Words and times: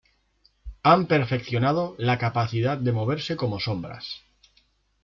Han 0.81 1.05
perfeccionado 1.05 1.93
la 1.99 2.17
capacidad 2.17 2.75
de 2.75 2.91
moverse 2.91 3.35
como 3.37 3.59
sombras. 3.59 4.23